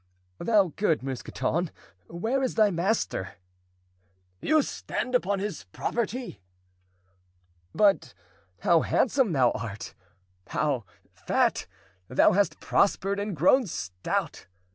[0.39, 1.69] "Thou good Mousqueton!
[2.07, 3.35] where is thy master?"
[4.41, 6.41] "You stand upon his property!"
[7.75, 8.15] "But
[8.61, 11.67] how handsome thou art—how fat!
[12.07, 14.47] thou hast prospered and grown stout!"